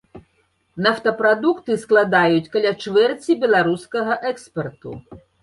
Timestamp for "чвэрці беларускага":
2.85-4.19